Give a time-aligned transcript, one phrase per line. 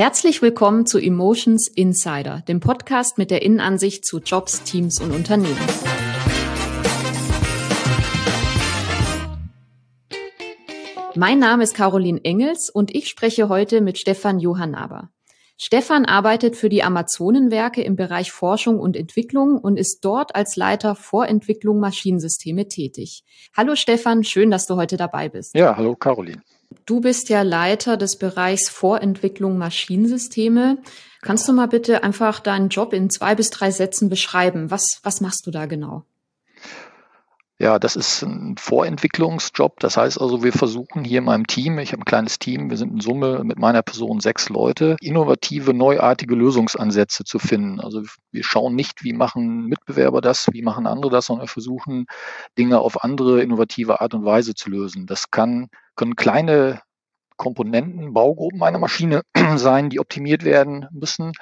[0.00, 5.58] Herzlich willkommen zu Emotions Insider, dem Podcast mit der Innenansicht zu Jobs, Teams und Unternehmen.
[11.14, 15.10] Mein Name ist Caroline Engels und ich spreche heute mit Stefan Johannaber.
[15.58, 20.94] Stefan arbeitet für die Amazonenwerke im Bereich Forschung und Entwicklung und ist dort als Leiter
[20.94, 23.22] Vorentwicklung Maschinensysteme tätig.
[23.54, 25.54] Hallo Stefan, schön, dass du heute dabei bist.
[25.54, 26.40] Ja, hallo Caroline.
[26.90, 30.78] Du bist ja Leiter des Bereichs Vorentwicklung Maschinensysteme.
[31.22, 34.72] Kannst du mal bitte einfach deinen Job in zwei bis drei Sätzen beschreiben?
[34.72, 36.02] Was, was machst du da genau?
[37.60, 39.78] Ja, das ist ein Vorentwicklungsjob.
[39.78, 42.76] Das heißt also, wir versuchen hier in meinem Team, ich habe ein kleines Team, wir
[42.76, 47.78] sind in Summe mit meiner Person sechs Leute, innovative, neuartige Lösungsansätze zu finden.
[47.78, 52.06] Also wir schauen nicht, wie machen Mitbewerber das, wie machen andere das, sondern wir versuchen,
[52.58, 55.06] Dinge auf andere innovative Art und Weise zu lösen.
[55.06, 55.68] Das kann,
[56.00, 56.80] können kleine
[57.36, 59.22] Komponenten, Baugruppen einer Maschine
[59.56, 61.32] sein, die optimiert werden müssen.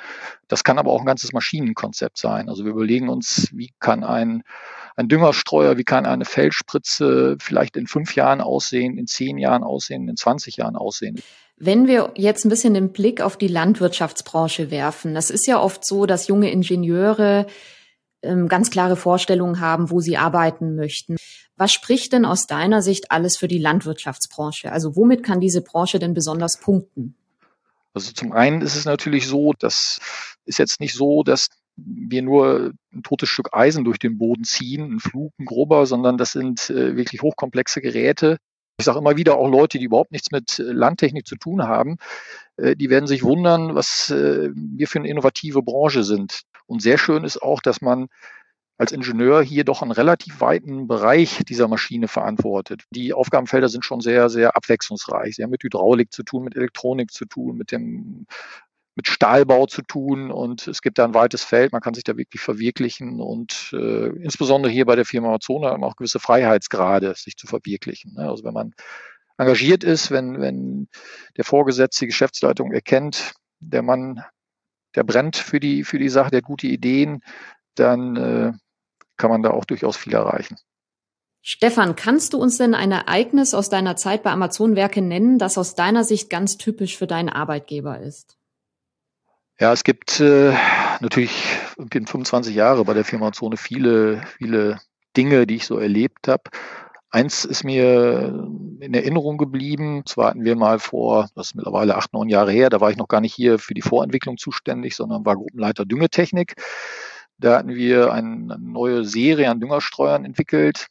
[0.48, 2.48] Das kann aber auch ein ganzes Maschinenkonzept sein.
[2.48, 4.42] Also wir überlegen uns, wie kann ein
[4.96, 10.08] ein Düngerstreuer, wie kann eine Feldspritze vielleicht in fünf Jahren aussehen, in zehn Jahren aussehen,
[10.08, 11.22] in 20 Jahren aussehen.
[11.56, 15.86] Wenn wir jetzt ein bisschen den Blick auf die Landwirtschaftsbranche werfen, das ist ja oft
[15.86, 17.46] so, dass junge Ingenieure
[18.22, 21.16] ähm, ganz klare Vorstellungen haben, wo sie arbeiten möchten.
[21.58, 24.70] Was spricht denn aus deiner Sicht alles für die Landwirtschaftsbranche?
[24.70, 27.16] Also womit kann diese Branche denn besonders punkten?
[27.94, 29.98] Also zum einen ist es natürlich so, das
[30.44, 34.94] ist jetzt nicht so, dass wir nur ein totes Stück Eisen durch den Boden ziehen,
[34.94, 38.38] ein Flug, ein grober, sondern das sind äh, wirklich hochkomplexe Geräte.
[38.78, 41.96] Ich sage immer wieder auch Leute, die überhaupt nichts mit äh, Landtechnik zu tun haben,
[42.56, 46.42] äh, die werden sich wundern, was wir für eine innovative Branche sind.
[46.66, 48.08] Und sehr schön ist auch, dass man
[48.78, 52.84] als Ingenieur hier doch einen relativ weiten Bereich dieser Maschine verantwortet.
[52.90, 55.34] Die Aufgabenfelder sind schon sehr, sehr abwechslungsreich.
[55.34, 58.26] Sie haben mit Hydraulik zu tun, mit Elektronik zu tun, mit dem
[58.94, 62.16] mit Stahlbau zu tun und es gibt da ein weites Feld, man kann sich da
[62.16, 67.36] wirklich verwirklichen und äh, insbesondere hier bei der Firma Amazon haben auch gewisse Freiheitsgrade, sich
[67.36, 68.14] zu verwirklichen.
[68.14, 68.28] Ne?
[68.28, 68.74] Also wenn man
[69.36, 70.88] engagiert ist, wenn, wenn
[71.36, 74.24] der Vorgesetzte, die Geschäftsleitung erkennt, der Mann,
[74.96, 77.20] der brennt für die, für die Sache, der hat gute Ideen,
[77.76, 78.52] dann äh,
[79.18, 80.56] kann man da auch durchaus viel erreichen.
[81.42, 85.56] Stefan, kannst du uns denn ein Ereignis aus deiner Zeit bei Amazon Werke nennen, das
[85.56, 88.36] aus deiner Sicht ganz typisch für deinen Arbeitgeber ist?
[89.60, 90.54] Ja, es gibt äh,
[91.00, 91.32] natürlich,
[91.78, 94.78] ich bin 25 Jahre bei der Firma Zone, viele, viele
[95.16, 96.44] Dinge, die ich so erlebt habe.
[97.10, 98.46] Eins ist mir
[98.80, 100.02] in Erinnerung geblieben.
[100.04, 102.98] Zwar hatten wir mal vor, das ist mittlerweile acht, neun Jahre her, da war ich
[102.98, 106.54] noch gar nicht hier für die Vorentwicklung zuständig, sondern war Gruppenleiter Düngetechnik.
[107.38, 110.88] Da hatten wir eine neue Serie an Düngerstreuern entwickelt,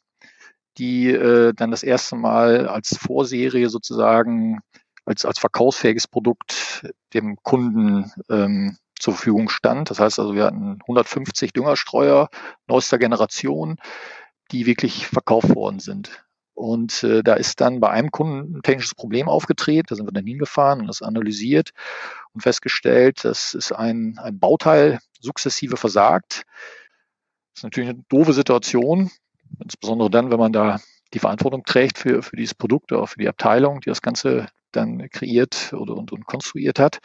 [0.78, 4.60] die äh, dann das erste Mal als Vorserie sozusagen
[5.04, 9.90] als, als verkaufsfähiges Produkt dem Kunden ähm, zur Verfügung stand.
[9.90, 12.28] Das heißt also, wir hatten 150 Düngerstreuer
[12.66, 13.76] neuester Generation,
[14.50, 16.24] die wirklich verkauft worden sind.
[16.54, 19.86] Und äh, da ist dann bei einem Kunden ein technisches Problem aufgetreten.
[19.88, 21.70] Da sind wir dann hingefahren und das analysiert
[22.34, 26.44] und festgestellt, dass es ein, ein Bauteil sukzessive versagt.
[27.54, 29.10] Das ist natürlich eine doofe Situation,
[29.62, 30.80] insbesondere dann, wenn man da
[31.14, 35.08] die Verantwortung trägt für, für dieses Produkt oder für die Abteilung, die das Ganze dann
[35.10, 36.98] kreiert oder und, und konstruiert hat.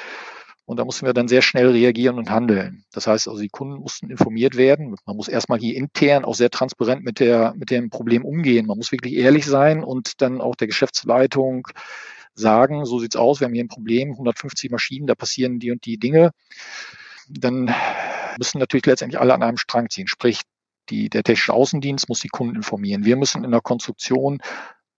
[0.65, 2.85] Und da mussten wir dann sehr schnell reagieren und handeln.
[2.93, 4.95] Das heißt also, die Kunden mussten informiert werden.
[5.05, 8.65] Man muss erstmal hier intern auch sehr transparent mit der, mit dem Problem umgehen.
[8.65, 11.67] Man muss wirklich ehrlich sein und dann auch der Geschäftsleitung
[12.33, 15.85] sagen, so sieht's aus, wir haben hier ein Problem, 150 Maschinen, da passieren die und
[15.85, 16.31] die Dinge.
[17.29, 17.73] Dann
[18.37, 20.07] müssen natürlich letztendlich alle an einem Strang ziehen.
[20.07, 20.41] Sprich,
[20.89, 23.05] die, der technische Außendienst muss die Kunden informieren.
[23.05, 24.41] Wir müssen in der Konstruktion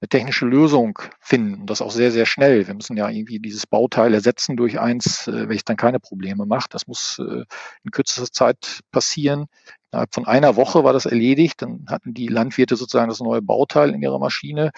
[0.02, 2.68] eine technische Lösung finden und das auch sehr, sehr schnell.
[2.68, 6.74] Wir müssen ja irgendwie dieses Bauteil ersetzen durch eins, äh, welches dann keine Probleme macht.
[6.74, 7.46] Das muss äh,
[7.84, 9.46] in kürzester Zeit passieren.
[9.92, 11.62] Innerhalb von einer Woche war das erledigt.
[11.62, 14.72] Dann hatten die Landwirte sozusagen das neue Bauteil in ihrer Maschine.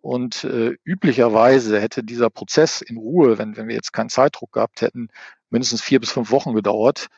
[0.00, 4.80] Und äh, üblicherweise hätte dieser Prozess in Ruhe, wenn, wenn wir jetzt keinen Zeitdruck gehabt
[4.80, 5.08] hätten,
[5.50, 7.08] mindestens vier bis fünf Wochen gedauert.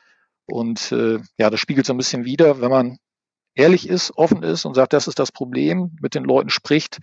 [0.46, 2.98] Und äh, ja, das spiegelt so ein bisschen wider, wenn man
[3.54, 6.98] ehrlich ist, offen ist und sagt, das ist das Problem, mit den Leuten spricht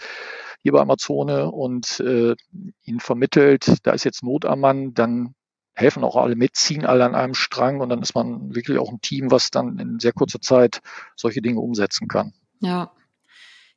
[0.64, 2.36] hier bei Amazone und äh,
[2.84, 5.36] ihnen vermittelt, da ist jetzt Not am Mann, dann
[5.76, 8.90] helfen auch alle mit, ziehen alle an einem Strang und dann ist man wirklich auch
[8.90, 10.82] ein Team, was dann in sehr kurzer Zeit
[11.16, 12.34] solche Dinge umsetzen kann.
[12.60, 12.92] Ja.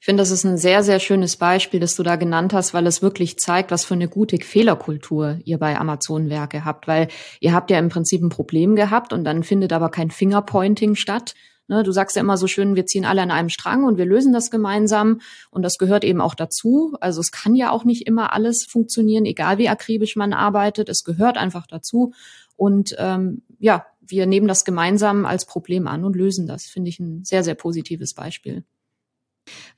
[0.00, 2.86] Ich finde, das ist ein sehr, sehr schönes Beispiel, das du da genannt hast, weil
[2.86, 7.08] es wirklich zeigt, was für eine gute Fehlerkultur ihr bei Amazon Werke habt, weil
[7.38, 11.34] ihr habt ja im Prinzip ein Problem gehabt und dann findet aber kein Fingerpointing statt,
[11.70, 14.04] Ne, du sagst ja immer so schön, wir ziehen alle an einem Strang und wir
[14.04, 15.20] lösen das gemeinsam.
[15.52, 16.96] Und das gehört eben auch dazu.
[17.00, 20.88] Also es kann ja auch nicht immer alles funktionieren, egal wie akribisch man arbeitet.
[20.88, 22.12] Es gehört einfach dazu.
[22.56, 26.64] Und ähm, ja, wir nehmen das gemeinsam als Problem an und lösen das.
[26.64, 28.64] Finde ich ein sehr, sehr positives Beispiel.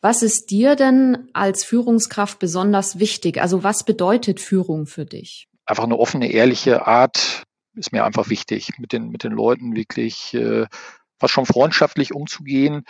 [0.00, 3.40] Was ist dir denn als Führungskraft besonders wichtig?
[3.40, 5.48] Also was bedeutet Führung für dich?
[5.64, 10.34] Einfach eine offene, ehrliche Art ist mir einfach wichtig, mit den, mit den Leuten wirklich
[10.34, 10.66] äh,
[11.19, 12.84] fast schon freundschaftlich umzugehen.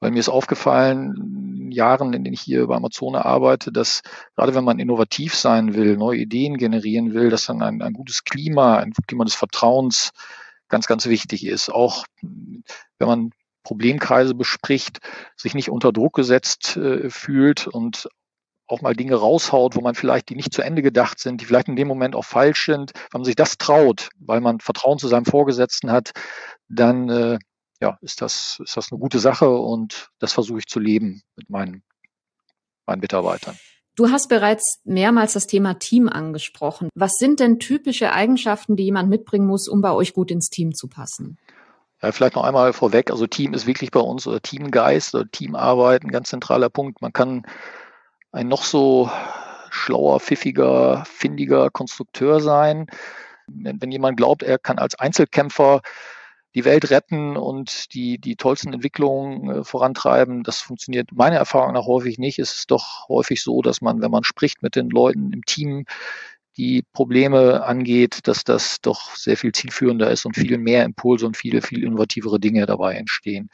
[0.00, 1.14] Weil mir ist aufgefallen,
[1.70, 4.00] in Jahren, in denen ich hier bei Amazon arbeite, dass
[4.34, 8.24] gerade wenn man innovativ sein will, neue Ideen generieren will, dass dann ein, ein gutes
[8.24, 10.10] Klima, ein Klima des Vertrauens
[10.68, 11.70] ganz, ganz wichtig ist.
[11.70, 12.64] Auch wenn
[13.08, 13.30] man
[13.62, 15.00] Problemkreise bespricht,
[15.36, 18.08] sich nicht unter Druck gesetzt äh, fühlt und
[18.66, 21.68] auch mal Dinge raushaut, wo man vielleicht die nicht zu Ende gedacht sind, die vielleicht
[21.68, 22.92] in dem Moment auch falsch sind.
[23.10, 26.12] Wenn man sich das traut, weil man Vertrauen zu seinem Vorgesetzten hat,
[26.68, 27.38] dann äh,
[27.80, 31.50] ja, ist das, ist das eine gute Sache und das versuche ich zu leben mit
[31.50, 31.82] meinen,
[32.86, 33.56] meinen Mitarbeitern.
[33.96, 36.88] Du hast bereits mehrmals das Thema Team angesprochen.
[36.94, 40.74] Was sind denn typische Eigenschaften, die jemand mitbringen muss, um bei euch gut ins Team
[40.74, 41.38] zu passen?
[42.02, 43.10] Ja, vielleicht noch einmal vorweg.
[43.10, 47.02] Also Team ist wirklich bei uns oder Teamgeist oder Teamarbeit ein ganz zentraler Punkt.
[47.02, 47.46] Man kann
[48.32, 49.10] ein noch so
[49.70, 52.86] schlauer, pfiffiger, findiger Konstrukteur sein.
[53.46, 55.82] Wenn, wenn jemand glaubt, er kann als Einzelkämpfer
[56.54, 60.42] die Welt retten und die, die tollsten Entwicklungen äh, vorantreiben.
[60.42, 62.38] Das funktioniert meiner Erfahrung nach häufig nicht.
[62.38, 65.84] Es ist doch häufig so, dass man, wenn man spricht mit den Leuten im Team,
[66.56, 71.36] die Probleme angeht, dass das doch sehr viel zielführender ist und viel mehr Impulse und
[71.36, 73.50] viele, viel innovativere Dinge dabei entstehen.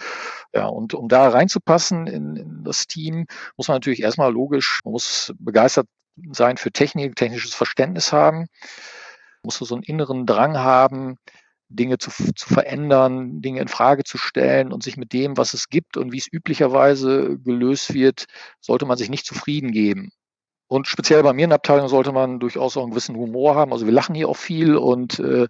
[0.54, 3.26] Ja, und um da reinzupassen in, in das Team,
[3.56, 5.86] muss man natürlich erstmal logisch, man muss begeistert
[6.32, 8.46] sein für Technik, technisches Verständnis haben,
[9.42, 11.18] muss so einen inneren Drang haben,
[11.68, 15.68] Dinge zu, zu verändern, Dinge in Frage zu stellen und sich mit dem, was es
[15.68, 18.26] gibt und wie es üblicherweise gelöst wird,
[18.60, 20.10] sollte man sich nicht zufrieden geben.
[20.68, 23.72] Und speziell bei mir in der Abteilung sollte man durchaus auch einen gewissen Humor haben.
[23.72, 25.46] Also wir lachen hier auch viel und äh,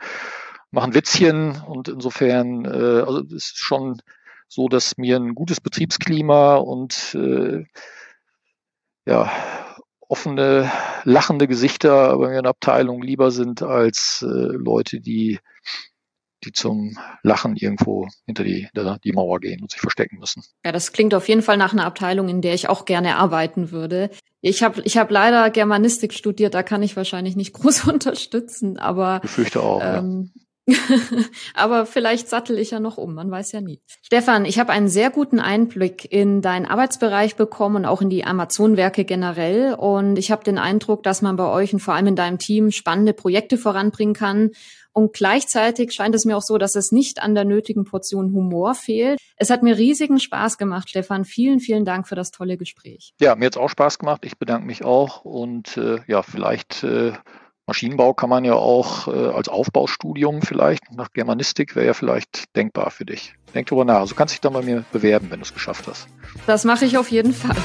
[0.71, 4.03] machen Witzchen und insofern, äh, also es ist schon
[4.49, 7.65] so, dass mir ein gutes Betriebsklima und äh,
[9.07, 9.33] ja,
[10.01, 10.71] offene,
[11.05, 15.41] lachende Gesichter bei mir in der Abteilung lieber sind als äh, Leute, die
[16.47, 18.69] die zum Lachen irgendwo hinter die,
[19.05, 20.43] die Mauer gehen und sich verstecken müssen.
[20.65, 23.71] Ja, das klingt auf jeden Fall nach einer Abteilung, in der ich auch gerne arbeiten
[23.71, 24.11] würde.
[24.41, 29.21] Ich habe ich hab leider Germanistik studiert, da kann ich wahrscheinlich nicht groß unterstützen, aber
[29.25, 29.83] ich fürchte auch.
[29.83, 30.43] Ähm, ja.
[31.55, 33.81] Aber vielleicht sattel ich ja noch um, man weiß ja nie.
[34.03, 38.25] Stefan, ich habe einen sehr guten Einblick in deinen Arbeitsbereich bekommen und auch in die
[38.25, 39.75] Amazon-Werke generell.
[39.75, 42.71] Und ich habe den Eindruck, dass man bei euch und vor allem in deinem Team
[42.71, 44.51] spannende Projekte voranbringen kann
[44.97, 48.75] und gleichzeitig scheint es mir auch so, dass es nicht an der nötigen Portion Humor
[48.75, 49.21] fehlt.
[49.37, 51.27] Es hat mir riesigen Spaß gemacht, Stefan.
[51.27, 53.13] Vielen, vielen Dank für das tolle Gespräch.
[53.21, 54.25] Ja, mir hat es auch Spaß gemacht.
[54.25, 55.23] Ich bedanke mich auch.
[55.27, 57.13] Und äh, ja, vielleicht äh,
[57.67, 62.91] Maschinenbau kann man ja auch äh, als Aufbaustudium vielleicht nach Germanistik wäre ja vielleicht denkbar
[62.91, 63.35] für dich.
[63.55, 64.01] Denk drüber nach.
[64.01, 66.07] Also kannst dich dann bei mir bewerben, wenn du es geschafft hast.
[66.47, 67.57] Das mache ich auf jeden Fall.